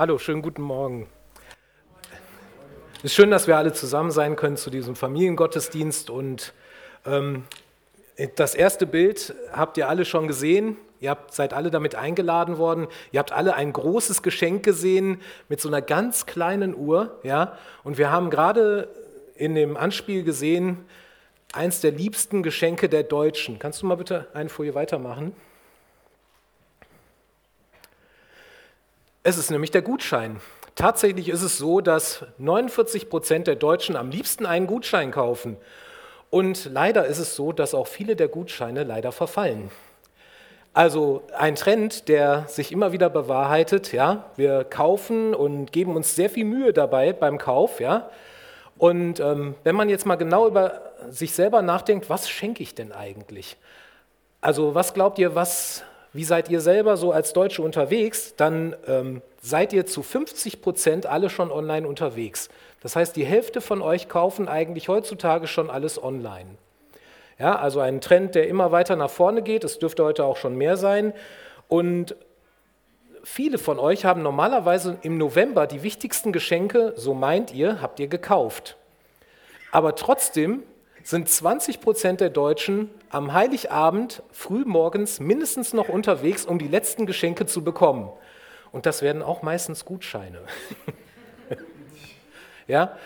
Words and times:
Hallo, 0.00 0.16
schönen 0.16 0.40
guten 0.40 0.62
Morgen. 0.62 1.06
Es 3.00 3.04
ist 3.04 3.14
schön, 3.14 3.30
dass 3.30 3.46
wir 3.46 3.58
alle 3.58 3.74
zusammen 3.74 4.10
sein 4.10 4.34
können 4.34 4.56
zu 4.56 4.70
diesem 4.70 4.96
Familiengottesdienst. 4.96 6.08
Und 6.08 6.54
ähm, 7.04 7.44
das 8.36 8.54
erste 8.54 8.86
Bild 8.86 9.34
habt 9.52 9.76
ihr 9.76 9.90
alle 9.90 10.06
schon 10.06 10.26
gesehen. 10.26 10.78
Ihr 11.00 11.10
habt, 11.10 11.34
seid 11.34 11.52
alle 11.52 11.70
damit 11.70 11.96
eingeladen 11.96 12.56
worden. 12.56 12.86
Ihr 13.12 13.20
habt 13.20 13.32
alle 13.32 13.54
ein 13.56 13.74
großes 13.74 14.22
Geschenk 14.22 14.62
gesehen 14.62 15.20
mit 15.50 15.60
so 15.60 15.68
einer 15.68 15.82
ganz 15.82 16.24
kleinen 16.24 16.74
Uhr. 16.74 17.18
Ja? 17.22 17.58
Und 17.84 17.98
wir 17.98 18.10
haben 18.10 18.30
gerade 18.30 18.88
in 19.34 19.54
dem 19.54 19.76
Anspiel 19.76 20.24
gesehen, 20.24 20.78
eins 21.52 21.82
der 21.82 21.90
liebsten 21.90 22.42
Geschenke 22.42 22.88
der 22.88 23.02
Deutschen. 23.02 23.58
Kannst 23.58 23.82
du 23.82 23.86
mal 23.86 23.96
bitte 23.96 24.28
eine 24.32 24.48
Folie 24.48 24.74
weitermachen? 24.74 25.34
Es 29.22 29.36
ist 29.36 29.50
nämlich 29.50 29.70
der 29.70 29.82
Gutschein. 29.82 30.40
Tatsächlich 30.74 31.28
ist 31.28 31.42
es 31.42 31.58
so, 31.58 31.82
dass 31.82 32.24
49 32.38 33.10
Prozent 33.10 33.46
der 33.46 33.56
Deutschen 33.56 33.94
am 33.96 34.10
liebsten 34.10 34.46
einen 34.46 34.66
Gutschein 34.66 35.10
kaufen. 35.10 35.58
Und 36.30 36.70
leider 36.72 37.04
ist 37.04 37.18
es 37.18 37.36
so, 37.36 37.52
dass 37.52 37.74
auch 37.74 37.86
viele 37.86 38.16
der 38.16 38.28
Gutscheine 38.28 38.82
leider 38.82 39.12
verfallen. 39.12 39.70
Also 40.72 41.22
ein 41.36 41.54
Trend, 41.54 42.08
der 42.08 42.46
sich 42.48 42.72
immer 42.72 42.92
wieder 42.92 43.10
bewahrheitet. 43.10 43.92
Ja, 43.92 44.30
wir 44.36 44.64
kaufen 44.64 45.34
und 45.34 45.70
geben 45.70 45.96
uns 45.96 46.16
sehr 46.16 46.30
viel 46.30 46.46
Mühe 46.46 46.72
dabei 46.72 47.12
beim 47.12 47.36
Kauf. 47.36 47.78
Ja, 47.78 48.08
und 48.78 49.20
ähm, 49.20 49.54
wenn 49.64 49.74
man 49.74 49.90
jetzt 49.90 50.06
mal 50.06 50.16
genau 50.16 50.46
über 50.46 50.80
sich 51.10 51.34
selber 51.34 51.60
nachdenkt, 51.60 52.08
was 52.08 52.30
schenke 52.30 52.62
ich 52.62 52.74
denn 52.74 52.92
eigentlich? 52.92 53.58
Also 54.40 54.74
was 54.74 54.94
glaubt 54.94 55.18
ihr, 55.18 55.34
was, 55.34 55.84
wie 56.12 56.24
seid 56.24 56.48
ihr 56.48 56.60
selber 56.60 56.96
so 56.96 57.12
als 57.12 57.32
Deutsche 57.32 57.62
unterwegs? 57.62 58.34
Dann 58.36 58.74
ähm, 58.86 59.22
seid 59.40 59.72
ihr 59.72 59.86
zu 59.86 60.02
50 60.02 60.60
Prozent 60.60 61.06
alle 61.06 61.30
schon 61.30 61.52
online 61.52 61.86
unterwegs. 61.86 62.48
Das 62.82 62.96
heißt, 62.96 63.14
die 63.14 63.24
Hälfte 63.24 63.60
von 63.60 63.80
euch 63.82 64.08
kaufen 64.08 64.48
eigentlich 64.48 64.88
heutzutage 64.88 65.46
schon 65.46 65.70
alles 65.70 66.02
online. 66.02 66.50
Ja, 67.38 67.56
also 67.56 67.80
ein 67.80 68.00
Trend, 68.00 68.34
der 68.34 68.48
immer 68.48 68.72
weiter 68.72 68.96
nach 68.96 69.10
vorne 69.10 69.42
geht. 69.42 69.64
Es 69.64 69.78
dürfte 69.78 70.04
heute 70.04 70.24
auch 70.24 70.36
schon 70.36 70.56
mehr 70.56 70.76
sein. 70.76 71.14
Und 71.68 72.16
viele 73.22 73.58
von 73.58 73.78
euch 73.78 74.04
haben 74.04 74.22
normalerweise 74.22 74.98
im 75.02 75.16
November 75.16 75.66
die 75.66 75.82
wichtigsten 75.82 76.32
Geschenke, 76.32 76.92
so 76.96 77.14
meint 77.14 77.54
ihr, 77.54 77.80
habt 77.80 78.00
ihr 78.00 78.08
gekauft. 78.08 78.76
Aber 79.70 79.94
trotzdem 79.94 80.64
sind 81.02 81.28
20 81.28 81.80
Prozent 81.80 82.20
der 82.20 82.30
Deutschen 82.30 82.90
am 83.10 83.32
Heiligabend 83.32 84.22
früh 84.30 84.64
morgens 84.64 85.20
mindestens 85.20 85.72
noch 85.72 85.88
unterwegs, 85.88 86.44
um 86.44 86.58
die 86.58 86.68
letzten 86.68 87.06
Geschenke 87.06 87.46
zu 87.46 87.64
bekommen. 87.64 88.10
Und 88.72 88.86
das 88.86 89.02
werden 89.02 89.22
auch 89.22 89.42
meistens 89.42 89.84
Gutscheine. 89.84 90.40
ja, 92.68 92.96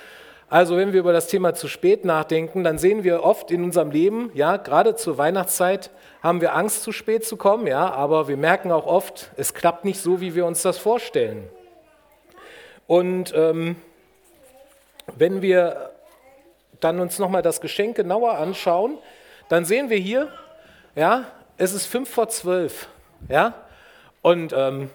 also 0.51 0.77
wenn 0.77 0.93
wir 0.93 1.01
über 1.01 1.13
das 1.13 1.27
Thema 1.27 1.55
zu 1.55 1.69
spät 1.69 2.05
nachdenken, 2.05 2.65
dann 2.65 2.79
sehen 2.79 3.03
wir 3.03 3.25
oft 3.25 3.51
in 3.51 3.65
unserem 3.65 3.91
Leben, 3.91 4.31
ja, 4.35 4.57
gerade 4.59 4.95
zur 4.95 5.17
Weihnachtszeit 5.17 5.91
haben 6.23 6.41
wir 6.41 6.55
Angst, 6.55 6.83
zu 6.83 6.93
spät 6.93 7.25
zu 7.25 7.37
kommen, 7.37 7.67
ja, 7.67 7.91
aber 7.91 8.29
wir 8.29 8.37
merken 8.37 8.71
auch 8.71 8.87
oft, 8.87 9.31
es 9.37 9.55
klappt 9.55 9.85
nicht 9.85 10.01
so, 10.01 10.21
wie 10.21 10.35
wir 10.35 10.45
uns 10.47 10.63
das 10.63 10.79
vorstellen. 10.79 11.49
Und 12.87 13.33
ähm, 13.35 13.77
wenn 15.17 15.41
wir 15.41 15.94
dann 16.85 17.01
uns 17.01 17.19
nochmal 17.19 17.43
das 17.43 17.61
Geschenk 17.61 17.97
genauer 17.97 18.39
anschauen, 18.39 18.99
dann 19.49 19.65
sehen 19.65 19.91
wir 19.91 19.99
hier, 19.99 20.29
ja, 20.95 21.25
es 21.57 21.73
ist 21.73 21.87
fünf 21.87 22.11
vor 22.11 22.29
zwölf, 22.29 22.89
ja, 23.29 23.55
und 24.23 24.53
ähm, 24.57 24.91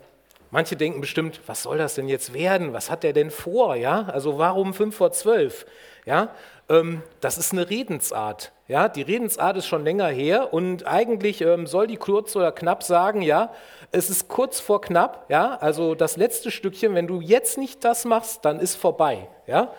Manche 0.52 0.76
denken 0.76 1.00
bestimmt, 1.00 1.42
was 1.46 1.64
soll 1.64 1.78
das 1.78 1.94
denn 1.94 2.08
jetzt 2.08 2.34
werden? 2.34 2.74
Was 2.74 2.90
hat 2.90 3.04
der 3.04 3.14
denn 3.14 3.30
vor? 3.30 3.76
Ja, 3.76 4.08
also 4.12 4.40
warum 4.40 4.74
fünf 4.74 4.96
vor 4.96 5.12
zwölf? 5.12 5.68
Ja, 6.06 6.30
ähm, 6.70 7.04
das 7.22 7.38
ist 7.38 7.54
eine 7.54 7.70
Redensart. 7.70 8.52
Ja, 8.68 8.88
die 8.88 9.04
Redensart 9.04 9.58
ist 9.58 9.68
schon 9.68 9.84
länger 9.84 10.08
her 10.08 10.52
und 10.52 10.88
eigentlich 10.88 11.42
ähm, 11.42 11.68
soll 11.68 11.86
die 11.86 11.98
kurz 11.98 12.36
oder 12.36 12.52
knapp 12.52 12.82
sagen, 12.82 13.22
ja, 13.22 13.54
es 13.92 14.10
ist 14.10 14.28
kurz 14.28 14.60
vor 14.60 14.82
knapp. 14.82 15.26
Ja, 15.30 15.56
also 15.62 15.94
das 15.94 16.18
letzte 16.18 16.50
Stückchen, 16.50 16.96
wenn 16.96 17.06
du 17.06 17.22
jetzt 17.22 17.60
nicht 17.60 17.84
das 17.84 18.06
machst, 18.06 18.44
dann 18.44 18.60
ist 18.60 18.76
vorbei. 18.76 19.28
Ja, 19.46 19.72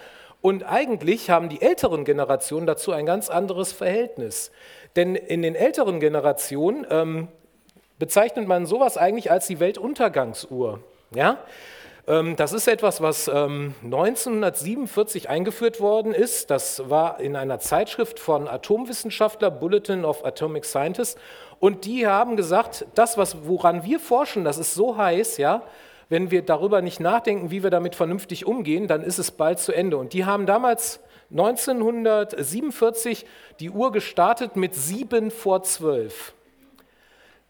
und 0.43 0.65
eigentlich 0.65 1.31
haben 1.31 1.49
die 1.49 1.61
älteren 1.61 2.05
Generationen 2.05 2.67
dazu 2.67 2.93
ein 2.93 3.06
ganz 3.06 3.28
anderes 3.28 3.73
Verhältnis. 3.73 4.51
Denn 4.97 5.15
in 5.15 5.43
den 5.43 5.55
älteren 5.55 6.01
Generationen 6.01 6.87
ähm, 6.91 7.28
bezeichnet 7.99 8.49
man 8.49 8.67
sowas 8.67 8.97
eigentlich 8.97 9.31
als 9.31 9.47
die 9.47 9.61
Weltuntergangsuhr. 9.61 10.81
Ja? 11.15 11.39
Ähm, 12.09 12.34
das 12.37 12.53
ist 12.53 12.67
etwas, 12.67 13.01
was 13.01 13.28
1947 13.28 15.25
ähm, 15.25 15.31
eingeführt 15.31 15.81
worden 15.81 16.12
ist. 16.12 16.51
Das 16.51 16.89
war 16.89 17.21
in 17.21 17.37
einer 17.37 17.61
Zeitschrift 17.61 18.19
von 18.19 18.49
Atomwissenschaftler, 18.49 19.51
Bulletin 19.51 20.05
of 20.05 20.25
Atomic 20.25 20.65
Scientists. 20.65 21.21
Und 21.59 21.84
die 21.84 22.07
haben 22.07 22.37
gesagt, 22.37 22.87
das, 22.95 23.19
was, 23.19 23.47
woran 23.47 23.84
wir 23.84 24.01
forschen, 24.01 24.45
das 24.45 24.57
ist 24.59 24.75
so 24.75 24.97
heiß, 24.97 25.37
ja, 25.37 25.62
wenn 26.10 26.31
wir 26.31 26.43
darüber 26.43 26.82
nicht 26.82 27.00
nachdenken, 27.00 27.50
wie 27.50 27.62
wir 27.62 27.71
damit 27.71 27.94
vernünftig 27.94 28.44
umgehen, 28.44 28.88
dann 28.88 29.03
ist 29.03 29.19
es 29.19 29.31
bald 29.31 29.59
zu 29.60 29.72
Ende. 29.72 29.97
Und 29.97 30.12
die 30.12 30.26
haben 30.26 30.44
damals 30.44 31.00
1947 31.31 33.25
die 33.60 33.71
Uhr 33.71 33.93
gestartet 33.93 34.56
mit 34.56 34.75
sieben 34.75 35.31
vor 35.31 35.62
zwölf. 35.62 36.34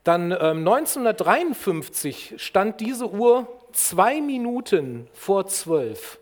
Dann 0.04 0.30
ähm, 0.32 0.66
1953 0.66 2.34
stand 2.36 2.80
diese 2.80 3.10
Uhr 3.10 3.48
zwei 3.72 4.20
Minuten 4.20 5.08
vor 5.12 5.46
zwölf. 5.46 6.18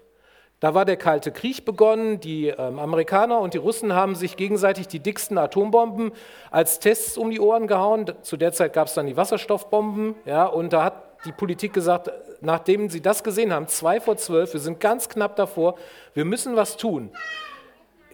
Da 0.60 0.74
war 0.74 0.84
der 0.84 0.96
Kalte 0.96 1.32
Krieg 1.32 1.64
begonnen. 1.64 2.20
Die 2.20 2.48
ähm, 2.48 2.78
Amerikaner 2.78 3.40
und 3.40 3.54
die 3.54 3.58
Russen 3.58 3.92
haben 3.92 4.14
sich 4.14 4.36
gegenseitig 4.36 4.86
die 4.88 5.00
dicksten 5.00 5.38
Atombomben 5.38 6.12
als 6.50 6.78
Tests 6.78 7.16
um 7.16 7.30
die 7.30 7.40
Ohren 7.40 7.66
gehauen. 7.66 8.12
Zu 8.22 8.36
der 8.36 8.52
Zeit 8.52 8.72
gab 8.72 8.88
es 8.88 8.94
dann 8.94 9.06
die 9.06 9.16
Wasserstoffbomben. 9.16 10.14
Ja, 10.24 10.46
und 10.46 10.72
da 10.72 10.84
hat 10.84 11.07
die 11.24 11.32
Politik 11.32 11.72
gesagt, 11.72 12.10
nachdem 12.40 12.90
sie 12.90 13.00
das 13.00 13.24
gesehen 13.24 13.52
haben, 13.52 13.68
zwei 13.68 14.00
vor 14.00 14.16
zwölf, 14.16 14.52
wir 14.52 14.60
sind 14.60 14.80
ganz 14.80 15.08
knapp 15.08 15.36
davor, 15.36 15.76
wir 16.14 16.24
müssen 16.24 16.56
was 16.56 16.76
tun 16.76 17.10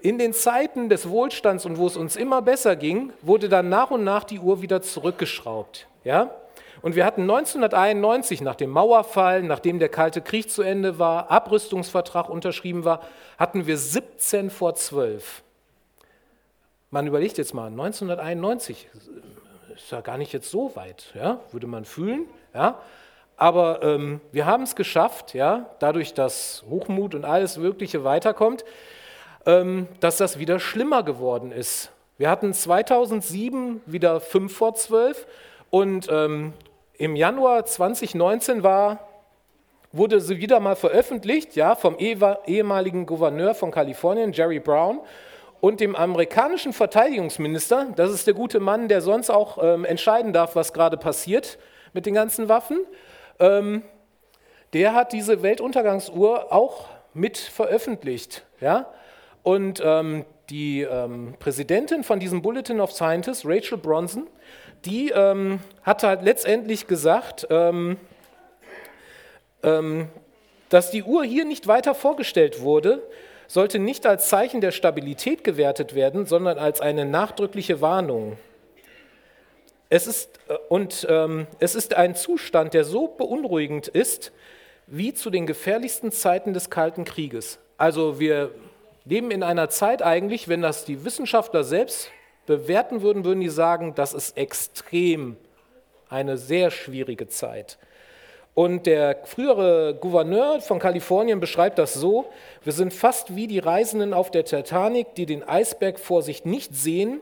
in 0.04 0.18
den 0.18 0.34
Zeiten 0.34 0.90
des 0.90 1.08
Wohlstands 1.08 1.64
und 1.64 1.78
wo 1.78 1.86
es 1.86 1.96
uns 1.96 2.16
immer 2.16 2.42
besser 2.42 2.76
ging, 2.76 3.14
wurde 3.22 3.48
dann 3.48 3.70
nach 3.70 3.90
und 3.90 4.04
nach 4.04 4.24
die 4.24 4.38
Uhr 4.38 4.60
wieder 4.60 4.82
zurückgeschraubt. 4.82 5.88
Ja? 6.04 6.30
Und 6.82 6.94
wir 6.94 7.06
hatten 7.06 7.22
1991, 7.22 8.42
nach 8.42 8.54
dem 8.54 8.68
Mauerfall, 8.68 9.42
nachdem 9.42 9.78
der 9.78 9.88
Kalte 9.88 10.20
Krieg 10.20 10.50
zu 10.50 10.60
Ende 10.60 10.98
war, 10.98 11.30
Abrüstungsvertrag 11.30 12.28
unterschrieben 12.28 12.84
war, 12.84 13.00
hatten 13.38 13.66
wir 13.66 13.78
17 13.78 14.50
vor 14.50 14.74
12. 14.74 15.42
Man 16.90 17.06
überlegt 17.06 17.38
jetzt 17.38 17.54
mal, 17.54 17.68
1991 17.68 18.90
ist 19.74 19.90
ja 19.90 20.00
gar 20.00 20.18
nicht 20.18 20.32
jetzt 20.32 20.50
so 20.50 20.74
weit, 20.76 21.12
ja? 21.14 21.40
würde 21.52 21.66
man 21.66 21.84
fühlen. 21.84 22.26
Ja? 22.54 22.80
Aber 23.36 23.82
ähm, 23.82 24.20
wir 24.32 24.46
haben 24.46 24.62
es 24.62 24.76
geschafft, 24.76 25.34
ja? 25.34 25.70
dadurch, 25.80 26.14
dass 26.14 26.64
Hochmut 26.68 27.14
und 27.14 27.24
alles 27.24 27.56
Mögliche 27.56 28.04
weiterkommt. 28.04 28.64
Ähm, 29.46 29.88
dass 30.00 30.16
das 30.16 30.38
wieder 30.38 30.58
schlimmer 30.58 31.02
geworden 31.02 31.52
ist. 31.52 31.90
Wir 32.16 32.30
hatten 32.30 32.54
2007 32.54 33.82
wieder 33.84 34.20
5 34.20 34.56
vor 34.56 34.74
12 34.74 35.26
und 35.68 36.08
ähm, 36.10 36.54
im 36.96 37.14
Januar 37.14 37.66
2019 37.66 38.62
war, 38.62 39.06
wurde 39.92 40.20
sie 40.20 40.38
wieder 40.38 40.60
mal 40.60 40.76
veröffentlicht, 40.76 41.56
ja, 41.56 41.74
vom 41.74 41.98
ehemaligen 41.98 43.04
Gouverneur 43.04 43.54
von 43.54 43.70
Kalifornien, 43.70 44.32
Jerry 44.32 44.60
Brown, 44.60 45.00
und 45.64 45.80
dem 45.80 45.96
amerikanischen 45.96 46.74
Verteidigungsminister, 46.74 47.86
das 47.96 48.10
ist 48.10 48.26
der 48.26 48.34
gute 48.34 48.60
Mann, 48.60 48.86
der 48.88 49.00
sonst 49.00 49.30
auch 49.30 49.56
ähm, 49.62 49.86
entscheiden 49.86 50.34
darf, 50.34 50.56
was 50.56 50.74
gerade 50.74 50.98
passiert 50.98 51.56
mit 51.94 52.04
den 52.04 52.12
ganzen 52.12 52.50
Waffen, 52.50 52.80
ähm, 53.38 53.80
der 54.74 54.92
hat 54.92 55.14
diese 55.14 55.42
Weltuntergangsuhr 55.42 56.52
auch 56.52 56.88
mit 57.14 57.38
veröffentlicht. 57.38 58.44
Ja? 58.60 58.92
Und 59.42 59.80
ähm, 59.82 60.26
die 60.50 60.82
ähm, 60.82 61.32
Präsidentin 61.38 62.04
von 62.04 62.20
diesem 62.20 62.42
Bulletin 62.42 62.78
of 62.78 62.92
Scientists, 62.92 63.46
Rachel 63.46 63.78
Bronson, 63.78 64.26
die 64.84 65.12
ähm, 65.12 65.60
hat 65.82 66.02
halt 66.02 66.20
letztendlich 66.20 66.88
gesagt, 66.88 67.46
ähm, 67.48 67.96
ähm, 69.62 70.08
dass 70.68 70.90
die 70.90 71.04
Uhr 71.04 71.24
hier 71.24 71.46
nicht 71.46 71.66
weiter 71.68 71.94
vorgestellt 71.94 72.60
wurde, 72.60 73.02
sollte 73.46 73.78
nicht 73.78 74.06
als 74.06 74.28
Zeichen 74.28 74.60
der 74.60 74.72
Stabilität 74.72 75.44
gewertet 75.44 75.94
werden, 75.94 76.26
sondern 76.26 76.58
als 76.58 76.80
eine 76.80 77.04
nachdrückliche 77.04 77.80
Warnung. 77.80 78.38
Es 79.88 80.06
ist, 80.06 80.40
äh, 80.48 80.56
und 80.68 81.06
ähm, 81.08 81.46
es 81.58 81.74
ist 81.74 81.94
ein 81.94 82.14
Zustand, 82.14 82.74
der 82.74 82.84
so 82.84 83.08
beunruhigend 83.08 83.88
ist, 83.88 84.32
wie 84.86 85.14
zu 85.14 85.30
den 85.30 85.46
gefährlichsten 85.46 86.12
Zeiten 86.12 86.52
des 86.52 86.70
Kalten 86.70 87.04
Krieges. 87.04 87.58
Also 87.76 88.20
wir 88.20 88.50
leben 89.04 89.30
in 89.30 89.42
einer 89.42 89.68
Zeit 89.68 90.02
eigentlich, 90.02 90.48
wenn 90.48 90.62
das 90.62 90.84
die 90.84 91.04
Wissenschaftler 91.04 91.64
selbst 91.64 92.10
bewerten 92.46 93.02
würden, 93.02 93.24
würden 93.24 93.40
die 93.40 93.48
sagen, 93.48 93.94
das 93.94 94.14
ist 94.14 94.36
extrem 94.36 95.36
eine 96.08 96.36
sehr 96.36 96.70
schwierige 96.70 97.28
Zeit. 97.28 97.78
Und 98.54 98.86
der 98.86 99.18
frühere 99.24 99.96
Gouverneur 100.00 100.60
von 100.60 100.78
Kalifornien 100.78 101.40
beschreibt 101.40 101.78
das 101.78 101.92
so, 101.94 102.26
wir 102.62 102.72
sind 102.72 102.92
fast 102.92 103.34
wie 103.34 103.48
die 103.48 103.58
Reisenden 103.58 104.14
auf 104.14 104.30
der 104.30 104.44
Titanic, 104.44 105.14
die 105.16 105.26
den 105.26 105.42
Eisberg 105.42 105.98
vor 105.98 106.22
sich 106.22 106.44
nicht 106.44 106.74
sehen, 106.74 107.20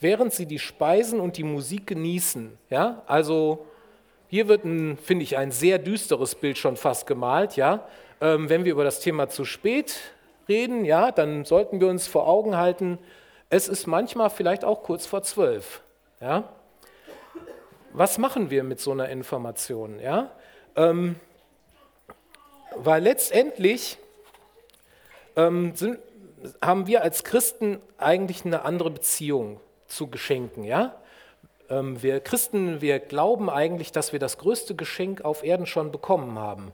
während 0.00 0.34
sie 0.34 0.44
die 0.44 0.58
Speisen 0.58 1.18
und 1.18 1.38
die 1.38 1.44
Musik 1.44 1.86
genießen. 1.86 2.58
Ja, 2.68 3.02
also 3.06 3.64
hier 4.28 4.48
wird, 4.48 4.62
finde 4.62 5.22
ich, 5.22 5.38
ein 5.38 5.50
sehr 5.50 5.78
düsteres 5.78 6.34
Bild 6.34 6.58
schon 6.58 6.76
fast 6.76 7.06
gemalt. 7.06 7.56
Ja, 7.56 7.86
ähm, 8.20 8.50
wenn 8.50 8.66
wir 8.66 8.72
über 8.72 8.84
das 8.84 9.00
Thema 9.00 9.30
zu 9.30 9.46
spät 9.46 9.96
reden, 10.46 10.84
ja, 10.84 11.10
dann 11.10 11.46
sollten 11.46 11.80
wir 11.80 11.88
uns 11.88 12.06
vor 12.06 12.28
Augen 12.28 12.56
halten, 12.56 12.98
es 13.48 13.68
ist 13.68 13.86
manchmal 13.86 14.28
vielleicht 14.28 14.64
auch 14.64 14.82
kurz 14.82 15.06
vor 15.06 15.22
zwölf. 15.22 15.80
Ja, 16.20 16.50
was 17.92 18.18
machen 18.18 18.50
wir 18.50 18.62
mit 18.62 18.78
so 18.78 18.92
einer 18.92 19.08
Information? 19.08 20.00
Ja, 20.00 20.30
ähm, 20.76 21.16
weil 22.76 23.02
letztendlich 23.02 23.98
ähm, 25.36 25.74
sind, 25.74 25.98
haben 26.62 26.86
wir 26.86 27.02
als 27.02 27.24
Christen 27.24 27.80
eigentlich 27.98 28.44
eine 28.44 28.62
andere 28.64 28.90
Beziehung 28.90 29.60
zu 29.86 30.08
Geschenken. 30.08 30.64
Ja? 30.64 30.94
Ähm, 31.70 32.02
wir 32.02 32.20
Christen, 32.20 32.80
wir 32.80 32.98
glauben 32.98 33.50
eigentlich, 33.50 33.92
dass 33.92 34.12
wir 34.12 34.18
das 34.18 34.38
größte 34.38 34.74
Geschenk 34.74 35.24
auf 35.24 35.42
Erden 35.42 35.66
schon 35.66 35.90
bekommen 35.90 36.38
haben. 36.38 36.72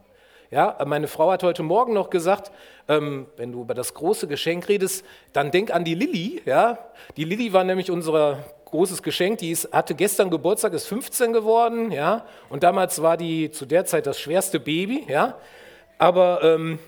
Ja, 0.50 0.76
meine 0.84 1.08
Frau 1.08 1.30
hat 1.30 1.42
heute 1.44 1.62
Morgen 1.62 1.94
noch 1.94 2.10
gesagt, 2.10 2.52
ähm, 2.86 3.26
wenn 3.38 3.52
du 3.52 3.62
über 3.62 3.72
das 3.72 3.94
große 3.94 4.28
Geschenk 4.28 4.68
redest, 4.68 5.02
dann 5.32 5.50
denk 5.50 5.74
an 5.74 5.82
die 5.82 5.94
Lilly. 5.94 6.42
Ja? 6.44 6.78
Die 7.16 7.24
Lilly 7.24 7.54
war 7.54 7.64
nämlich 7.64 7.90
unser 7.90 8.44
großes 8.72 9.02
Geschenk. 9.02 9.38
Die 9.38 9.52
ist, 9.52 9.72
hatte 9.72 9.94
gestern 9.94 10.30
Geburtstag, 10.30 10.72
ist 10.72 10.88
15 10.88 11.32
geworden, 11.32 11.92
ja, 11.92 12.26
und 12.48 12.64
damals 12.64 13.00
war 13.00 13.16
die 13.16 13.52
zu 13.52 13.64
der 13.64 13.84
Zeit 13.84 14.06
das 14.06 14.18
schwerste 14.18 14.58
Baby, 14.58 15.04
ja. 15.08 15.38
Aber 15.98 16.42
ähm, 16.42 16.80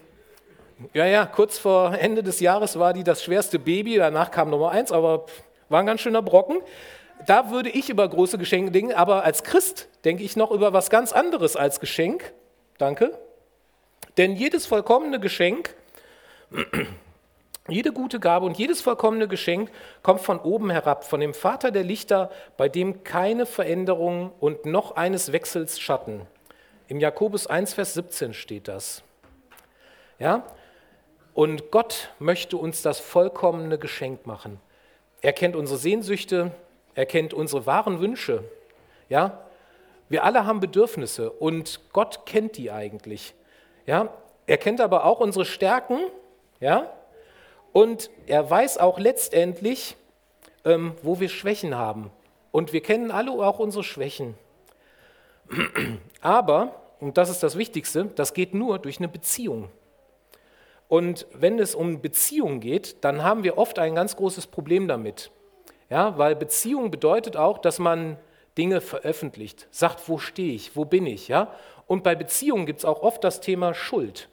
ja, 0.92 1.06
ja, 1.06 1.24
kurz 1.24 1.58
vor 1.58 1.96
Ende 1.96 2.24
des 2.24 2.40
Jahres 2.40 2.78
war 2.78 2.92
die 2.92 3.04
das 3.04 3.22
schwerste 3.22 3.60
Baby. 3.60 3.96
Danach 3.96 4.32
kam 4.32 4.50
Nummer 4.50 4.72
eins, 4.72 4.90
aber 4.90 5.26
war 5.68 5.80
ein 5.80 5.86
ganz 5.86 6.00
schöner 6.00 6.22
Brocken. 6.22 6.56
Da 7.26 7.50
würde 7.50 7.70
ich 7.70 7.90
über 7.90 8.08
große 8.08 8.38
Geschenke 8.38 8.72
denken, 8.72 8.92
aber 8.92 9.22
als 9.22 9.44
Christ 9.44 9.88
denke 10.04 10.24
ich 10.24 10.36
noch 10.36 10.50
über 10.50 10.72
was 10.72 10.90
ganz 10.90 11.12
anderes 11.12 11.54
als 11.54 11.78
Geschenk. 11.78 12.32
Danke. 12.76 13.16
Denn 14.16 14.34
jedes 14.34 14.66
vollkommene 14.66 15.20
Geschenk 15.20 15.74
jede 17.68 17.92
gute 17.92 18.20
Gabe 18.20 18.44
und 18.44 18.58
jedes 18.58 18.82
vollkommene 18.82 19.26
Geschenk 19.26 19.70
kommt 20.02 20.20
von 20.20 20.38
oben 20.38 20.70
herab, 20.70 21.04
von 21.04 21.20
dem 21.20 21.32
Vater 21.32 21.70
der 21.70 21.82
Lichter, 21.82 22.30
bei 22.56 22.68
dem 22.68 23.04
keine 23.04 23.46
Veränderung 23.46 24.32
und 24.38 24.66
noch 24.66 24.96
eines 24.96 25.32
Wechsels 25.32 25.80
Schatten. 25.80 26.26
Im 26.88 27.00
Jakobus 27.00 27.46
1, 27.46 27.72
Vers 27.72 27.94
17 27.94 28.34
steht 28.34 28.68
das. 28.68 29.02
Ja? 30.18 30.44
Und 31.32 31.70
Gott 31.70 32.10
möchte 32.18 32.58
uns 32.58 32.82
das 32.82 33.00
vollkommene 33.00 33.78
Geschenk 33.78 34.26
machen. 34.26 34.60
Er 35.22 35.32
kennt 35.32 35.56
unsere 35.56 35.78
Sehnsüchte, 35.78 36.50
er 36.94 37.06
kennt 37.06 37.32
unsere 37.32 37.64
wahren 37.64 37.98
Wünsche. 38.00 38.44
Ja? 39.08 39.42
Wir 40.10 40.24
alle 40.24 40.44
haben 40.44 40.60
Bedürfnisse 40.60 41.30
und 41.30 41.80
Gott 41.94 42.26
kennt 42.26 42.58
die 42.58 42.70
eigentlich. 42.70 43.34
Ja? 43.86 44.10
Er 44.46 44.58
kennt 44.58 44.82
aber 44.82 45.06
auch 45.06 45.20
unsere 45.20 45.46
Stärken, 45.46 45.98
ja? 46.60 46.92
Und 47.74 48.08
er 48.28 48.48
weiß 48.48 48.78
auch 48.78 49.00
letztendlich, 49.00 49.96
ähm, 50.64 50.94
wo 51.02 51.18
wir 51.18 51.28
Schwächen 51.28 51.74
haben. 51.74 52.12
Und 52.52 52.72
wir 52.72 52.80
kennen 52.80 53.10
alle 53.10 53.32
auch 53.32 53.58
unsere 53.58 53.82
Schwächen. 53.82 54.36
Aber, 56.20 56.80
und 57.00 57.18
das 57.18 57.30
ist 57.30 57.42
das 57.42 57.58
Wichtigste, 57.58 58.04
das 58.14 58.32
geht 58.32 58.54
nur 58.54 58.78
durch 58.78 58.98
eine 58.98 59.08
Beziehung. 59.08 59.70
Und 60.86 61.26
wenn 61.32 61.58
es 61.58 61.74
um 61.74 62.00
Beziehung 62.00 62.60
geht, 62.60 63.02
dann 63.02 63.24
haben 63.24 63.42
wir 63.42 63.58
oft 63.58 63.80
ein 63.80 63.96
ganz 63.96 64.14
großes 64.14 64.46
Problem 64.46 64.86
damit. 64.86 65.32
Ja, 65.90 66.16
weil 66.16 66.36
Beziehung 66.36 66.92
bedeutet 66.92 67.36
auch, 67.36 67.58
dass 67.58 67.80
man 67.80 68.18
Dinge 68.56 68.82
veröffentlicht, 68.82 69.66
sagt, 69.72 70.08
wo 70.08 70.18
stehe 70.18 70.54
ich, 70.54 70.76
wo 70.76 70.84
bin 70.84 71.06
ich. 71.06 71.26
Ja? 71.26 71.52
Und 71.88 72.04
bei 72.04 72.14
Beziehungen 72.14 72.66
gibt 72.66 72.78
es 72.78 72.84
auch 72.84 73.02
oft 73.02 73.24
das 73.24 73.40
Thema 73.40 73.74
Schuld. 73.74 74.28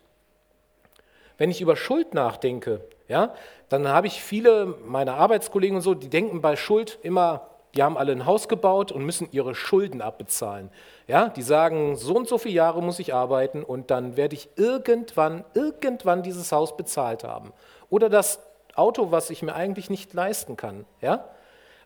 Wenn 1.40 1.50
ich 1.50 1.60
über 1.60 1.76
Schuld 1.76 2.14
nachdenke, 2.14 2.88
ja, 3.12 3.34
dann 3.68 3.90
habe 3.90 4.08
ich 4.08 4.24
viele 4.24 4.78
meiner 4.86 5.16
Arbeitskollegen 5.16 5.76
und 5.76 5.82
so, 5.82 5.94
die 5.94 6.10
denken 6.10 6.40
bei 6.40 6.56
Schuld 6.56 6.98
immer, 7.04 7.50
die 7.76 7.84
haben 7.84 7.98
alle 7.98 8.14
ein 8.14 8.26
Haus 8.26 8.48
gebaut 8.48 8.94
und 8.94 9.06
müssen 9.06 9.28
ihre 9.32 9.54
Schulden 9.54 10.02
abbezahlen. 10.02 10.70
Ja, 11.08 11.28
die 11.28 11.42
sagen, 11.42 11.98
so 11.98 12.16
und 12.16 12.30
so 12.30 12.38
viele 12.38 12.56
Jahre 12.56 12.82
muss 12.82 13.00
ich 13.00 13.14
arbeiten 13.14 13.64
und 13.64 13.92
dann 13.92 14.16
werde 14.16 14.36
ich 14.36 14.48
irgendwann, 14.56 15.44
irgendwann 15.54 16.24
dieses 16.24 16.54
Haus 16.54 16.78
bezahlt 16.78 17.26
haben. 17.26 17.52
Oder 17.90 18.10
das 18.10 18.40
Auto, 18.76 19.12
was 19.12 19.30
ich 19.30 19.42
mir 19.42 19.56
eigentlich 19.56 19.90
nicht 19.90 20.14
leisten 20.14 20.56
kann. 20.56 20.86
Ja? 21.02 21.26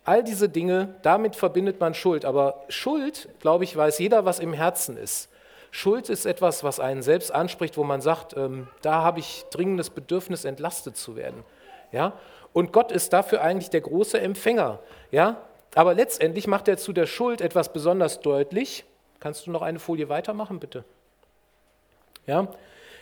All 0.04 0.24
diese 0.24 0.48
Dinge, 0.48 0.94
damit 1.02 1.36
verbindet 1.36 1.80
man 1.80 1.96
Schuld. 1.96 2.24
Aber 2.24 2.66
Schuld, 2.70 3.30
glaube 3.40 3.64
ich, 3.64 3.76
weiß 3.76 3.98
jeder, 3.98 4.26
was 4.26 4.38
im 4.38 4.54
Herzen 4.54 4.96
ist. 4.96 5.30
Schuld 5.76 6.08
ist 6.08 6.26
etwas, 6.26 6.64
was 6.64 6.80
einen 6.80 7.02
selbst 7.02 7.34
anspricht, 7.34 7.76
wo 7.76 7.84
man 7.84 8.00
sagt, 8.00 8.34
ähm, 8.38 8.70
da 8.82 9.02
habe 9.02 9.20
ich 9.20 9.44
dringendes 9.52 9.90
Bedürfnis, 9.90 10.46
entlastet 10.46 10.96
zu 10.96 11.18
werden. 11.18 11.44
Ja? 11.92 12.14
Und 12.54 12.72
Gott 12.72 12.94
ist 12.94 13.12
dafür 13.12 13.42
eigentlich 13.42 13.72
der 13.72 13.82
große 13.82 14.18
Empfänger. 14.18 14.80
Ja? 15.12 15.36
Aber 15.76 15.94
letztendlich 15.94 16.48
macht 16.48 16.70
er 16.70 16.78
zu 16.78 16.94
der 16.94 17.08
Schuld 17.08 17.42
etwas 17.42 17.74
besonders 17.74 18.22
deutlich. 18.22 18.86
Kannst 19.20 19.48
du 19.48 19.52
noch 19.52 19.62
eine 19.62 19.80
Folie 19.80 20.08
weitermachen, 20.08 20.62
bitte? 20.62 20.86
Ja? 22.26 22.48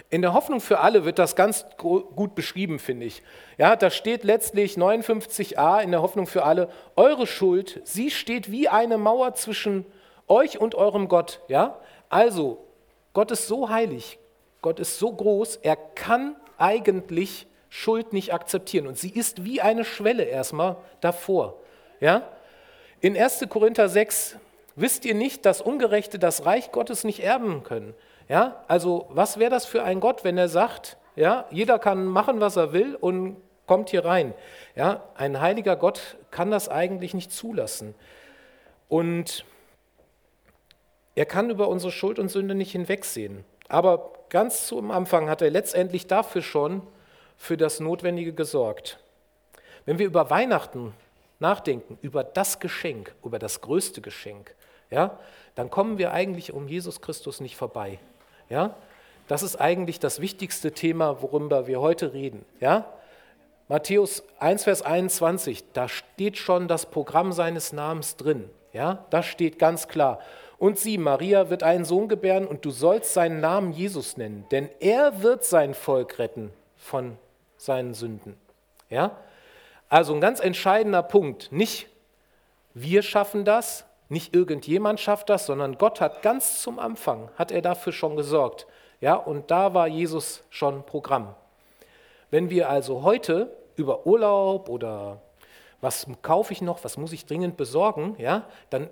In 0.10 0.24
der 0.24 0.34
Hoffnung 0.34 0.60
für 0.60 0.80
alle 0.80 1.06
wird 1.06 1.20
das 1.20 1.36
ganz 1.36 1.68
gut 1.78 2.34
beschrieben, 2.34 2.80
finde 2.80 3.06
ich. 3.06 3.22
Ja, 3.60 3.76
da 3.76 3.92
steht 3.92 4.24
letztlich 4.24 4.78
59a 4.78 5.80
in 5.84 5.92
der 5.92 6.02
Hoffnung 6.02 6.26
für 6.26 6.44
alle, 6.44 6.70
eure 6.96 7.28
Schuld, 7.28 7.82
sie 7.84 8.10
steht 8.10 8.50
wie 8.50 8.68
eine 8.68 8.98
Mauer 8.98 9.36
zwischen 9.36 9.86
euch 10.28 10.60
und 10.60 10.74
eurem 10.74 11.08
Gott. 11.08 11.40
Ja? 11.48 11.78
Also, 12.10 12.66
Gott 13.14 13.32
ist 13.32 13.48
so 13.48 13.70
heilig, 13.70 14.20
Gott 14.62 14.80
ist 14.80 14.98
so 14.98 15.12
groß, 15.12 15.58
er 15.58 15.76
kann 15.76 16.36
eigentlich 16.58 17.48
Schuld 17.70 18.14
nicht 18.14 18.34
akzeptieren. 18.34 18.88
Und 18.88 18.98
sie 18.98 19.10
ist 19.10 19.44
wie 19.44 19.60
eine 19.62 19.84
Schwelle 19.84 20.24
erstmal 20.24 20.78
davor. 21.02 21.60
Ja? 22.00 22.22
In 23.02 23.18
1. 23.18 23.46
Korinther 23.50 23.90
6 23.90 24.38
wisst 24.76 25.06
ihr 25.06 25.16
nicht, 25.16 25.46
dass 25.46 25.62
Ungerechte 25.62 26.20
das 26.20 26.46
Reich 26.46 26.72
Gottes 26.72 27.04
nicht 27.04 27.22
erben 27.22 27.64
können. 27.64 27.96
Ja? 28.30 28.64
Also 28.68 29.08
was 29.10 29.40
wäre 29.40 29.50
das 29.50 29.66
für 29.66 29.84
ein 29.84 30.00
Gott, 30.00 30.24
wenn 30.24 30.38
er 30.38 30.50
sagt, 30.50 30.98
ja, 31.16 31.46
jeder 31.52 31.80
kann 31.80 32.06
machen, 32.06 32.40
was 32.40 32.56
er 32.56 32.74
will 32.74 32.96
und 32.96 33.38
kommt 33.66 33.90
hier 33.90 34.06
rein. 34.06 34.34
Ja? 34.76 35.04
Ein 35.16 35.42
heiliger 35.42 35.76
Gott 35.76 36.18
kann 36.32 36.52
das 36.52 36.70
eigentlich 36.70 37.14
nicht 37.14 37.32
zulassen. 37.32 37.96
Und 38.88 39.46
er 41.16 41.26
kann 41.26 41.50
über 41.50 41.68
unsere 41.68 41.92
Schuld 41.92 42.20
und 42.20 42.30
Sünde 42.30 42.56
nicht 42.56 42.72
hinwegsehen. 42.72 43.44
Aber 43.70 44.14
ganz 44.30 44.68
zum 44.68 44.92
Anfang 44.92 45.30
hat 45.30 45.42
er 45.42 45.52
letztendlich 45.52 46.08
dafür 46.08 46.42
schon 46.42 46.82
für 47.38 47.58
das 47.58 47.80
Notwendige 47.80 48.34
gesorgt. 48.34 49.00
Wenn 49.86 50.00
wir 50.00 50.06
über 50.06 50.30
Weihnachten 50.30 50.94
nachdenken, 51.40 51.98
über 52.02 52.24
das 52.24 52.60
Geschenk, 52.60 53.14
über 53.24 53.38
das 53.38 53.62
größte 53.62 54.02
Geschenk, 54.02 54.56
ja, 54.90 55.18
dann 55.56 55.70
kommen 55.70 55.98
wir 55.98 56.14
eigentlich 56.14 56.54
um 56.54 56.68
Jesus 56.68 57.02
Christus 57.02 57.42
nicht 57.42 57.58
vorbei. 57.58 58.00
Ja? 58.50 58.76
Das 59.28 59.44
ist 59.44 59.58
eigentlich 59.58 60.00
das 60.00 60.20
wichtigste 60.20 60.72
Thema, 60.72 61.22
worüber 61.22 61.68
wir 61.68 61.82
heute 61.82 62.14
reden. 62.14 62.46
Ja? 62.60 62.86
Matthäus 63.68 64.24
1, 64.40 64.64
Vers 64.64 64.82
21, 64.82 65.64
da 65.74 65.88
steht 65.88 66.38
schon 66.38 66.68
das 66.68 66.86
Programm 66.86 67.32
seines 67.34 67.74
Namens 67.74 68.16
drin. 68.16 68.50
Ja? 68.72 69.06
Da 69.10 69.24
steht 69.24 69.60
ganz 69.60 69.88
klar, 69.88 70.20
und 70.58 70.78
sie, 70.78 70.98
Maria, 70.98 71.50
wird 71.50 71.64
einen 71.64 71.86
Sohn 71.86 72.08
gebären 72.08 72.48
und 72.48 72.66
du 72.66 72.72
sollst 72.72 73.14
seinen 73.14 73.40
Namen 73.40 73.72
Jesus 73.72 74.18
nennen, 74.18 74.46
denn 74.52 74.70
er 74.80 75.22
wird 75.22 75.44
sein 75.44 75.74
Volk 75.74 76.20
retten 76.20 76.52
von 76.78 77.18
seinen 77.58 77.94
Sünden. 77.94 78.36
Ja? 78.90 79.18
Also 79.90 80.14
ein 80.14 80.22
ganz 80.22 80.40
entscheidender 80.40 81.04
Punkt. 81.04 81.52
Nicht 81.52 81.88
wir 82.74 83.04
schaffen 83.04 83.46
das, 83.46 83.86
nicht 84.10 84.36
irgendjemand 84.36 85.00
schafft 85.00 85.30
das, 85.30 85.46
sondern 85.46 85.78
Gott 85.78 86.02
hat 86.02 86.22
ganz 86.22 86.62
zum 86.62 86.80
Anfang, 86.80 87.30
hat 87.36 87.52
er 87.52 87.62
dafür 87.62 87.94
schon 87.94 88.16
gesorgt. 88.16 88.68
Ja, 89.00 89.16
und 89.16 89.52
da 89.52 89.74
war 89.74 89.88
Jesus 89.88 90.44
schon 90.50 90.86
Programm. 90.86 91.36
Wenn 92.32 92.50
wir 92.50 92.70
also 92.70 93.04
heute 93.04 93.56
über 93.76 94.08
Urlaub 94.08 94.70
oder 94.70 95.22
was 95.82 96.08
kaufe 96.22 96.54
ich 96.54 96.62
noch, 96.62 96.84
was 96.84 96.98
muss 96.98 97.12
ich 97.12 97.26
dringend 97.26 97.58
besorgen, 97.58 98.16
ja, 98.18 98.46
dann 98.70 98.90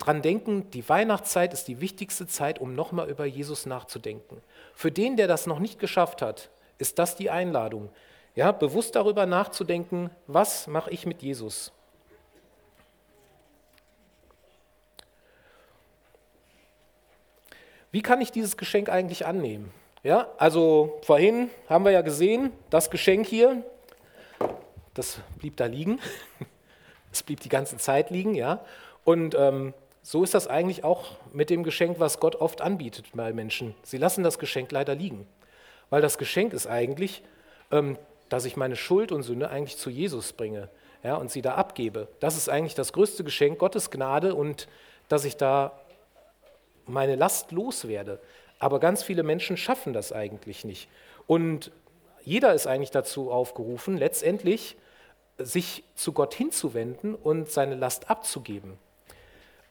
dran 0.00 0.22
denken, 0.22 0.68
die 0.70 0.88
Weihnachtszeit 0.88 1.52
ist 1.52 1.68
die 1.68 1.80
wichtigste 1.80 2.26
Zeit, 2.26 2.58
um 2.58 2.74
nochmal 2.74 3.08
über 3.08 3.26
Jesus 3.26 3.66
nachzudenken. 3.66 4.42
Für 4.74 4.90
den, 4.90 5.16
der 5.16 5.28
das 5.28 5.46
noch 5.46 5.60
nicht 5.60 5.78
geschafft 5.78 6.22
hat, 6.22 6.50
ist 6.78 6.98
das 6.98 7.14
die 7.14 7.30
Einladung. 7.30 7.90
Ja, 8.34 8.50
bewusst 8.50 8.96
darüber 8.96 9.26
nachzudenken, 9.26 10.10
was 10.26 10.66
mache 10.66 10.90
ich 10.90 11.06
mit 11.06 11.22
Jesus? 11.22 11.72
Wie 17.92 18.02
kann 18.02 18.20
ich 18.20 18.32
dieses 18.32 18.56
Geschenk 18.56 18.88
eigentlich 18.88 19.26
annehmen? 19.26 19.72
Ja, 20.02 20.28
also 20.38 20.98
vorhin 21.02 21.50
haben 21.68 21.84
wir 21.84 21.92
ja 21.92 22.02
gesehen, 22.02 22.52
das 22.70 22.90
Geschenk 22.90 23.26
hier, 23.26 23.62
das 24.94 25.18
blieb 25.38 25.56
da 25.56 25.66
liegen. 25.66 26.00
Es 27.12 27.24
blieb 27.24 27.40
die 27.40 27.48
ganze 27.48 27.76
Zeit 27.76 28.10
liegen, 28.10 28.36
ja. 28.36 28.64
Und 29.02 29.34
ähm, 29.34 29.74
so 30.10 30.24
ist 30.24 30.34
das 30.34 30.48
eigentlich 30.48 30.82
auch 30.82 31.12
mit 31.32 31.50
dem 31.50 31.62
Geschenk, 31.62 32.00
was 32.00 32.18
Gott 32.18 32.34
oft 32.34 32.62
anbietet 32.62 33.06
bei 33.14 33.32
Menschen. 33.32 33.76
Sie 33.84 33.96
lassen 33.96 34.24
das 34.24 34.40
Geschenk 34.40 34.72
leider 34.72 34.96
liegen, 34.96 35.24
weil 35.88 36.02
das 36.02 36.18
Geschenk 36.18 36.52
ist 36.52 36.66
eigentlich, 36.66 37.22
ähm, 37.70 37.96
dass 38.28 38.44
ich 38.44 38.56
meine 38.56 38.74
Schuld 38.74 39.12
und 39.12 39.22
Sünde 39.22 39.50
eigentlich 39.50 39.76
zu 39.76 39.88
Jesus 39.88 40.32
bringe 40.32 40.68
ja, 41.04 41.14
und 41.14 41.30
sie 41.30 41.42
da 41.42 41.54
abgebe. 41.54 42.08
Das 42.18 42.36
ist 42.36 42.48
eigentlich 42.48 42.74
das 42.74 42.92
größte 42.92 43.22
Geschenk, 43.22 43.60
Gottes 43.60 43.92
Gnade 43.92 44.34
und 44.34 44.66
dass 45.08 45.24
ich 45.24 45.36
da 45.36 45.78
meine 46.86 47.14
Last 47.14 47.52
loswerde. 47.52 48.18
Aber 48.58 48.80
ganz 48.80 49.04
viele 49.04 49.22
Menschen 49.22 49.56
schaffen 49.56 49.92
das 49.92 50.12
eigentlich 50.12 50.64
nicht. 50.64 50.88
Und 51.28 51.70
jeder 52.24 52.52
ist 52.52 52.66
eigentlich 52.66 52.90
dazu 52.90 53.30
aufgerufen, 53.30 53.96
letztendlich 53.96 54.76
sich 55.38 55.84
zu 55.94 56.12
Gott 56.12 56.34
hinzuwenden 56.34 57.14
und 57.14 57.48
seine 57.48 57.76
Last 57.76 58.10
abzugeben. 58.10 58.76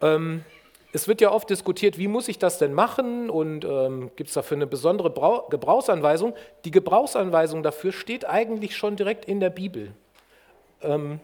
Ähm, 0.02 0.44
es 0.92 1.08
wird 1.08 1.22
ja 1.22 1.32
oft 1.32 1.50
diskutiert, 1.50 1.98
wie 1.98 2.08
muss 2.08 2.28
ich 2.28 2.40
das 2.40 2.58
denn 2.58 2.74
machen 2.74 3.30
und 3.30 3.64
ähm, 3.64 4.12
gibt 4.16 4.30
es 4.30 4.34
dafür 4.34 4.58
eine 4.58 4.68
besondere 4.68 5.10
Brau 5.12 5.48
Gebrauchsanweisung. 5.50 6.34
Die 6.66 6.72
Gebrauchsanweisung 6.72 7.62
dafür 7.62 7.92
steht 7.92 8.28
eigentlich 8.28 8.76
schon 8.76 8.96
direkt 8.96 9.26
in 9.26 9.40
der 9.40 9.52
Bibel. 9.52 9.94
Ähm, 10.82 11.20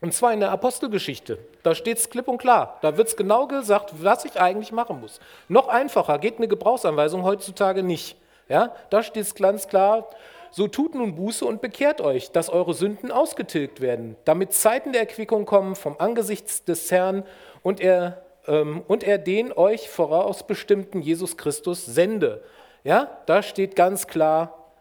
und 0.00 0.14
zwar 0.14 0.32
in 0.32 0.40
der 0.40 0.50
Apostelgeschichte. 0.50 1.38
Da 1.62 1.74
steht 1.74 1.98
es 1.98 2.10
klipp 2.10 2.28
und 2.28 2.38
klar. 2.38 2.78
Da 2.82 2.96
wird 2.96 3.08
es 3.08 3.16
genau 3.16 3.46
gesagt, 3.46 3.92
was 4.02 4.24
ich 4.24 4.40
eigentlich 4.40 4.72
machen 4.72 5.00
muss. 5.00 5.20
Noch 5.48 5.68
einfacher 5.68 6.18
geht 6.18 6.38
eine 6.38 6.48
Gebrauchsanweisung 6.48 7.22
heutzutage 7.22 7.82
nicht. 7.82 8.16
Ja, 8.48 8.74
da 8.90 9.02
steht 9.02 9.24
es 9.24 9.34
ganz 9.34 9.68
klar, 9.68 10.08
so 10.50 10.68
tut 10.68 10.94
nun 10.94 11.14
Buße 11.14 11.44
und 11.44 11.60
bekehrt 11.60 12.00
euch, 12.00 12.32
dass 12.32 12.48
eure 12.48 12.72
Sünden 12.72 13.10
ausgetilgt 13.10 13.80
werden, 13.80 14.16
damit 14.24 14.54
Zeiten 14.54 14.92
der 14.92 15.02
Erquickung 15.02 15.44
kommen 15.44 15.74
vom 15.74 15.96
Angesicht 15.98 16.66
des 16.68 16.90
Herrn 16.90 17.24
und 17.68 17.80
er, 17.80 18.22
ähm, 18.46 18.82
und 18.88 19.04
er 19.04 19.18
den 19.18 19.52
euch 19.52 19.90
vorausbestimmten 19.90 21.02
Jesus 21.02 21.36
Christus 21.36 21.84
sende. 21.84 22.42
Ja, 22.82 23.18
da 23.26 23.42
steht 23.42 23.76
ganz 23.76 24.06
klar, 24.06 24.72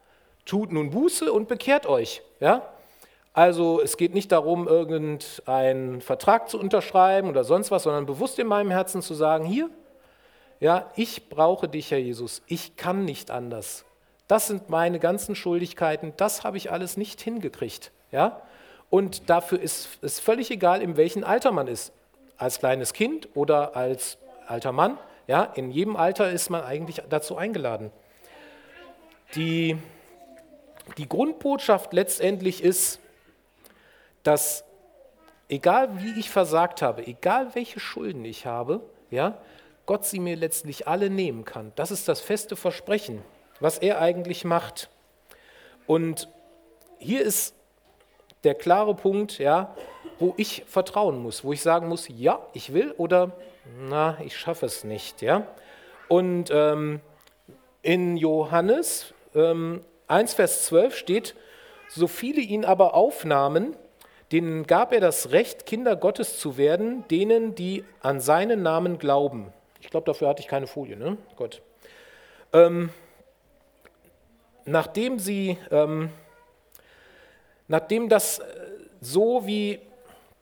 tut 0.45 0.71
nun 0.71 0.91
Buße 0.91 1.29
und 1.33 1.49
bekehrt 1.49 1.85
euch. 1.85 2.21
Ja, 2.39 2.69
also 3.33 3.81
es 3.81 3.97
geht 3.97 4.13
nicht 4.13 4.31
darum, 4.31 4.69
irgendeinen 4.69 5.99
Vertrag 5.99 6.47
zu 6.49 6.57
unterschreiben 6.57 7.27
oder 7.27 7.43
sonst 7.43 7.69
was, 7.69 7.83
sondern 7.83 8.05
bewusst 8.05 8.39
in 8.39 8.47
meinem 8.47 8.71
Herzen 8.71 9.01
zu 9.01 9.15
sagen, 9.15 9.43
hier, 9.43 9.69
ja, 10.61 10.89
ich 10.95 11.27
brauche 11.27 11.67
dich, 11.67 11.91
Herr 11.91 11.97
Jesus, 11.97 12.41
ich 12.47 12.77
kann 12.77 13.03
nicht 13.03 13.31
anders. 13.31 13.83
Das 14.29 14.47
sind 14.47 14.69
meine 14.69 14.99
ganzen 14.99 15.35
Schuldigkeiten, 15.35 16.13
das 16.15 16.45
habe 16.45 16.55
ich 16.55 16.71
alles 16.71 16.95
nicht 16.95 17.19
hingekriegt. 17.19 17.91
Ja? 18.13 18.43
Und 18.89 19.29
dafür 19.29 19.59
ist 19.59 19.99
es 20.01 20.21
völlig 20.21 20.51
egal, 20.51 20.81
in 20.81 20.95
welchem 20.95 21.25
Alter 21.25 21.51
man 21.51 21.67
ist. 21.67 21.91
Als 22.37 22.59
kleines 22.59 22.93
Kind 22.93 23.29
oder 23.35 23.75
als 23.75 24.17
alter 24.47 24.71
Mann. 24.71 24.97
Ja? 25.27 25.43
In 25.43 25.71
jedem 25.71 25.95
Alter 25.95 26.31
ist 26.31 26.49
man 26.49 26.63
eigentlich 26.63 27.01
dazu 27.09 27.37
eingeladen. 27.37 27.91
Die, 29.35 29.77
die 30.97 31.09
Grundbotschaft 31.09 31.93
letztendlich 31.93 32.63
ist, 32.63 32.99
dass 34.23 34.63
egal 35.49 36.01
wie 36.01 36.19
ich 36.19 36.29
versagt 36.29 36.81
habe, 36.81 37.05
egal 37.05 37.55
welche 37.55 37.79
Schulden 37.79 38.25
ich 38.25 38.45
habe, 38.45 38.81
ja, 39.09 39.37
Gott 39.85 40.05
sie 40.05 40.19
mir 40.19 40.35
letztlich 40.35 40.87
alle 40.87 41.09
nehmen 41.09 41.45
kann. 41.45 41.71
Das 41.75 41.91
ist 41.91 42.07
das 42.07 42.19
feste 42.19 42.55
Versprechen, 42.55 43.21
was 43.59 43.77
er 43.77 44.01
eigentlich 44.01 44.43
macht. 44.43 44.89
Und 45.85 46.27
hier 46.99 47.21
ist 47.21 47.55
der 48.43 48.53
klare 48.53 48.95
Punkt, 48.95 49.39
ja, 49.39 49.73
wo 50.19 50.33
ich 50.37 50.63
vertrauen 50.67 51.21
muss, 51.21 51.43
wo 51.43 51.53
ich 51.53 51.61
sagen 51.61 51.87
muss, 51.87 52.07
ja, 52.07 52.39
ich 52.53 52.73
will 52.73 52.93
oder 52.97 53.31
na, 53.79 54.17
ich 54.23 54.37
schaffe 54.37 54.65
es 54.65 54.83
nicht, 54.83 55.21
ja. 55.21 55.47
Und 56.07 56.49
ähm, 56.51 57.01
in 57.81 58.17
Johannes 58.17 59.13
ähm, 59.35 59.81
1, 60.07 60.33
Vers 60.33 60.65
12 60.65 60.95
steht, 60.95 61.35
so 61.89 62.07
viele 62.07 62.41
ihn 62.41 62.65
aber 62.65 62.93
aufnahmen, 62.93 63.75
denen 64.31 64.65
gab 64.67 64.93
er 64.93 64.99
das 64.99 65.31
Recht, 65.31 65.65
Kinder 65.65 65.95
Gottes 65.95 66.39
zu 66.39 66.57
werden, 66.57 67.05
denen, 67.09 67.55
die 67.55 67.85
an 68.01 68.19
seinen 68.19 68.61
Namen 68.61 68.99
glauben. 68.99 69.53
Ich 69.79 69.89
glaube, 69.89 70.05
dafür 70.05 70.29
hatte 70.29 70.41
ich 70.41 70.47
keine 70.47 70.67
Folie, 70.67 70.97
ne? 70.97 71.17
Gott. 71.35 71.61
Ähm, 72.51 72.89
nachdem 74.65 75.19
sie, 75.19 75.57
ähm, 75.71 76.09
nachdem 77.67 78.09
das 78.09 78.39
äh, 78.39 78.43
so 78.99 79.45
wie 79.45 79.79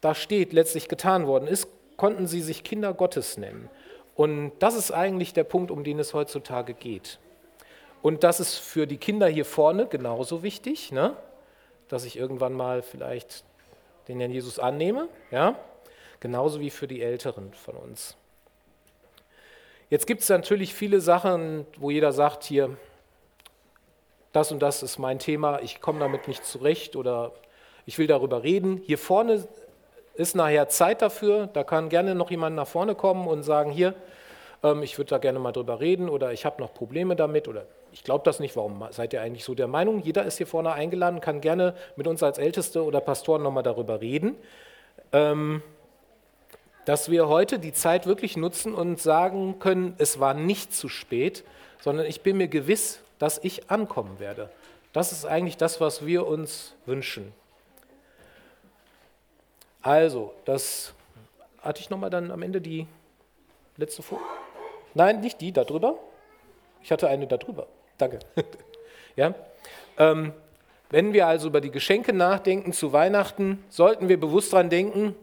da 0.05 0.13
steht, 0.13 0.53
letztlich 0.53 0.87
getan 0.87 1.25
worden 1.25 1.47
ist, 1.47 1.67
konnten 1.97 2.27
sie 2.27 2.41
sich 2.41 2.63
Kinder 2.63 2.93
Gottes 2.93 3.37
nennen. 3.37 3.69
Und 4.13 4.51
das 4.59 4.75
ist 4.75 4.91
eigentlich 4.91 5.33
der 5.33 5.43
Punkt, 5.43 5.71
um 5.71 5.83
den 5.83 5.97
es 5.97 6.13
heutzutage 6.13 6.75
geht. 6.75 7.19
Und 8.03 8.23
das 8.23 8.39
ist 8.39 8.55
für 8.55 8.85
die 8.85 8.97
Kinder 8.97 9.27
hier 9.27 9.45
vorne 9.45 9.87
genauso 9.87 10.43
wichtig, 10.43 10.91
ne? 10.91 11.17
dass 11.87 12.05
ich 12.05 12.17
irgendwann 12.17 12.53
mal 12.53 12.83
vielleicht 12.83 13.43
den 14.07 14.19
Herrn 14.19 14.29
Jesus 14.29 14.59
annehme, 14.59 15.09
ja, 15.31 15.57
genauso 16.19 16.59
wie 16.59 16.69
für 16.69 16.87
die 16.87 17.01
Älteren 17.01 17.51
von 17.53 17.75
uns. 17.75 18.15
Jetzt 19.89 20.05
gibt 20.05 20.21
es 20.21 20.29
natürlich 20.29 20.75
viele 20.75 21.01
Sachen, 21.01 21.65
wo 21.77 21.89
jeder 21.89 22.11
sagt, 22.11 22.43
hier, 22.43 22.77
das 24.33 24.51
und 24.51 24.59
das 24.59 24.83
ist 24.83 24.99
mein 24.99 25.17
Thema, 25.17 25.61
ich 25.61 25.81
komme 25.81 25.99
damit 25.99 26.27
nicht 26.27 26.45
zurecht 26.45 26.95
oder 26.95 27.31
ich 27.87 27.97
will 27.97 28.07
darüber 28.07 28.43
reden. 28.43 28.81
Hier 28.85 28.97
vorne 28.97 29.47
ist 30.15 30.35
nachher 30.35 30.69
Zeit 30.69 31.01
dafür, 31.01 31.47
da 31.47 31.63
kann 31.63 31.89
gerne 31.89 32.15
noch 32.15 32.31
jemand 32.31 32.55
nach 32.55 32.67
vorne 32.67 32.95
kommen 32.95 33.27
und 33.27 33.43
sagen, 33.43 33.71
hier, 33.71 33.93
ähm, 34.63 34.83
ich 34.83 34.97
würde 34.97 35.09
da 35.09 35.17
gerne 35.17 35.39
mal 35.39 35.51
drüber 35.51 35.79
reden 35.79 36.09
oder 36.09 36.31
ich 36.31 36.45
habe 36.45 36.61
noch 36.61 36.73
Probleme 36.73 37.15
damit 37.15 37.47
oder 37.47 37.65
ich 37.91 38.03
glaube 38.03 38.23
das 38.25 38.39
nicht, 38.39 38.55
warum 38.55 38.85
seid 38.91 39.13
ihr 39.13 39.21
eigentlich 39.21 39.45
so 39.45 39.55
der 39.55 39.67
Meinung? 39.67 40.01
Jeder 40.01 40.25
ist 40.25 40.37
hier 40.37 40.47
vorne 40.47 40.73
eingeladen, 40.73 41.21
kann 41.21 41.39
gerne 41.39 41.75
mit 41.95 42.07
uns 42.07 42.21
als 42.23 42.37
Älteste 42.37 42.83
oder 42.83 42.99
Pastoren 42.99 43.43
nochmal 43.43 43.63
darüber 43.63 44.01
reden, 44.01 44.35
ähm, 45.13 45.61
dass 46.85 47.09
wir 47.09 47.27
heute 47.27 47.57
die 47.57 47.73
Zeit 47.73 48.05
wirklich 48.05 48.37
nutzen 48.37 48.73
und 48.73 48.99
sagen 49.01 49.59
können, 49.59 49.95
es 49.97 50.19
war 50.19 50.33
nicht 50.33 50.73
zu 50.73 50.89
spät, 50.89 51.43
sondern 51.81 52.05
ich 52.05 52.21
bin 52.21 52.37
mir 52.37 52.47
gewiss, 52.47 52.99
dass 53.17 53.39
ich 53.43 53.69
ankommen 53.71 54.19
werde. 54.19 54.49
Das 54.93 55.11
ist 55.11 55.25
eigentlich 55.25 55.57
das, 55.57 55.81
was 55.81 56.05
wir 56.05 56.27
uns 56.27 56.75
wünschen. 56.85 57.33
Also, 59.85 60.33
das 60.45 60.95
hatte 61.61 61.79
ich 61.79 61.91
nochmal 61.91 62.09
dann 62.09 62.31
am 62.31 62.41
Ende 62.41 62.59
die 62.59 62.87
letzte 63.77 64.01
Folie. 64.01 64.25
Nein, 64.95 65.21
nicht 65.21 65.39
die, 65.41 65.51
da 65.51 65.63
drüber. 65.63 65.99
Ich 66.81 66.91
hatte 66.91 67.07
eine 67.07 67.27
da 67.27 67.37
drüber. 67.37 67.67
Danke. 67.99 68.17
ja? 69.15 69.35
Ähm, 69.99 70.33
wenn 70.89 71.13
wir 71.13 71.27
also 71.27 71.49
über 71.49 71.61
die 71.61 71.69
Geschenke 71.69 72.13
nachdenken 72.13 72.73
zu 72.73 72.93
Weihnachten, 72.93 73.63
sollten 73.69 74.09
wir 74.09 74.19
bewusst 74.19 74.53
daran 74.53 74.71
denken, 74.71 75.13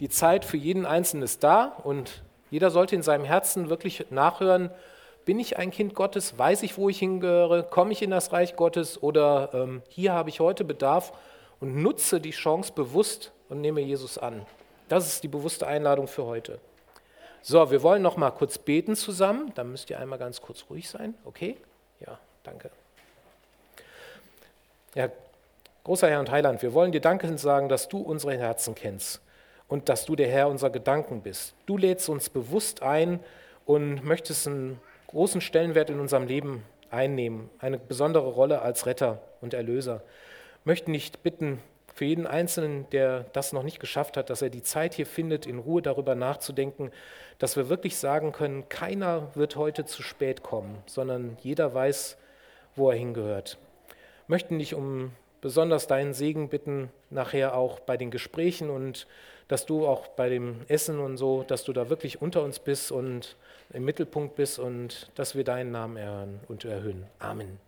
die 0.00 0.08
Zeit 0.08 0.44
für 0.44 0.56
jeden 0.56 0.84
Einzelnen 0.84 1.22
ist 1.22 1.44
da 1.44 1.66
und 1.84 2.24
jeder 2.50 2.72
sollte 2.72 2.96
in 2.96 3.02
seinem 3.02 3.24
Herzen 3.24 3.68
wirklich 3.70 4.06
nachhören, 4.10 4.70
bin 5.24 5.38
ich 5.38 5.58
ein 5.58 5.70
Kind 5.70 5.94
Gottes, 5.94 6.36
weiß 6.36 6.64
ich, 6.64 6.76
wo 6.76 6.88
ich 6.88 6.98
hingehöre, 6.98 7.62
komme 7.62 7.92
ich 7.92 8.02
in 8.02 8.10
das 8.10 8.32
Reich 8.32 8.56
Gottes 8.56 9.00
oder 9.00 9.50
ähm, 9.54 9.82
hier 9.90 10.12
habe 10.12 10.28
ich 10.28 10.40
heute 10.40 10.64
Bedarf 10.64 11.12
und 11.60 11.76
nutze 11.76 12.20
die 12.20 12.30
Chance 12.30 12.72
bewusst 12.72 13.32
und 13.48 13.60
nehme 13.60 13.80
Jesus 13.80 14.18
an. 14.18 14.46
Das 14.88 15.06
ist 15.06 15.22
die 15.22 15.28
bewusste 15.28 15.66
Einladung 15.66 16.08
für 16.08 16.24
heute. 16.24 16.58
So, 17.42 17.70
wir 17.70 17.82
wollen 17.82 18.02
noch 18.02 18.16
mal 18.16 18.30
kurz 18.30 18.58
beten 18.58 18.96
zusammen. 18.96 19.52
Dann 19.54 19.70
müsst 19.70 19.90
ihr 19.90 19.98
einmal 19.98 20.18
ganz 20.18 20.40
kurz 20.40 20.64
ruhig 20.68 20.88
sein. 20.88 21.14
Okay? 21.24 21.56
Ja, 22.00 22.18
danke. 22.42 22.70
Ja, 24.94 25.10
großer 25.84 26.08
Herr 26.08 26.20
und 26.20 26.30
Heiland, 26.30 26.62
wir 26.62 26.72
wollen 26.72 26.90
dir 26.90 27.00
Danke 27.00 27.36
sagen, 27.38 27.68
dass 27.68 27.88
du 27.88 27.98
unsere 27.98 28.36
Herzen 28.36 28.74
kennst 28.74 29.20
und 29.68 29.88
dass 29.88 30.06
du 30.06 30.16
der 30.16 30.28
Herr 30.28 30.48
unserer 30.48 30.70
Gedanken 30.70 31.22
bist. 31.22 31.54
Du 31.66 31.76
lädst 31.76 32.08
uns 32.08 32.30
bewusst 32.30 32.82
ein 32.82 33.20
und 33.64 34.04
möchtest 34.04 34.46
einen 34.46 34.80
großen 35.08 35.40
Stellenwert 35.40 35.90
in 35.90 36.00
unserem 36.00 36.26
Leben 36.26 36.64
einnehmen, 36.90 37.50
eine 37.58 37.78
besondere 37.78 38.28
Rolle 38.28 38.62
als 38.62 38.86
Retter 38.86 39.20
und 39.40 39.54
Erlöser. 39.54 40.02
Möchten 40.66 40.90
nicht 40.90 41.22
bitten, 41.22 41.62
für 41.94 42.04
jeden 42.04 42.26
Einzelnen, 42.26 42.90
der 42.90 43.24
das 43.32 43.52
noch 43.52 43.62
nicht 43.62 43.78
geschafft 43.78 44.16
hat, 44.16 44.30
dass 44.30 44.42
er 44.42 44.50
die 44.50 44.64
Zeit 44.64 44.94
hier 44.94 45.06
findet, 45.06 45.46
in 45.46 45.60
Ruhe 45.60 45.80
darüber 45.80 46.16
nachzudenken, 46.16 46.90
dass 47.38 47.56
wir 47.56 47.68
wirklich 47.68 47.96
sagen 47.96 48.32
können, 48.32 48.68
keiner 48.68 49.30
wird 49.36 49.54
heute 49.54 49.84
zu 49.84 50.02
spät 50.02 50.42
kommen, 50.42 50.76
sondern 50.86 51.38
jeder 51.40 51.72
weiß, 51.72 52.18
wo 52.74 52.90
er 52.90 52.98
hingehört. 52.98 53.58
Möchten 54.26 54.58
dich 54.58 54.74
um 54.74 55.12
besonders 55.40 55.86
deinen 55.86 56.14
Segen 56.14 56.48
bitten, 56.48 56.90
nachher 57.10 57.56
auch 57.56 57.78
bei 57.78 57.96
den 57.96 58.10
Gesprächen 58.10 58.68
und 58.68 59.06
dass 59.46 59.66
du 59.66 59.86
auch 59.86 60.08
bei 60.08 60.28
dem 60.28 60.62
Essen 60.66 60.98
und 60.98 61.16
so, 61.16 61.44
dass 61.44 61.62
du 61.62 61.72
da 61.72 61.90
wirklich 61.90 62.20
unter 62.20 62.42
uns 62.42 62.58
bist 62.58 62.90
und 62.90 63.36
im 63.72 63.84
Mittelpunkt 63.84 64.34
bist 64.34 64.58
und 64.58 65.12
dass 65.14 65.36
wir 65.36 65.44
deinen 65.44 65.70
Namen 65.70 65.96
erhören 65.96 66.40
und 66.48 66.64
erhöhen. 66.64 67.06
Amen. 67.20 67.60